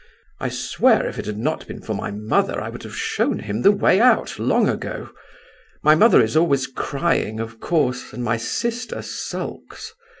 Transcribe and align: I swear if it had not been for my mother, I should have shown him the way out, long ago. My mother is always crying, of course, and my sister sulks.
I 0.39 0.49
swear 0.49 1.05
if 1.05 1.19
it 1.19 1.27
had 1.27 1.37
not 1.37 1.67
been 1.67 1.79
for 1.79 1.93
my 1.93 2.09
mother, 2.09 2.59
I 2.59 2.71
should 2.71 2.81
have 2.81 2.95
shown 2.95 3.37
him 3.37 3.61
the 3.61 3.71
way 3.71 3.99
out, 4.01 4.39
long 4.39 4.67
ago. 4.67 5.11
My 5.83 5.93
mother 5.93 6.23
is 6.23 6.35
always 6.35 6.65
crying, 6.65 7.39
of 7.39 7.59
course, 7.59 8.11
and 8.11 8.23
my 8.23 8.37
sister 8.37 9.03
sulks. 9.03 9.93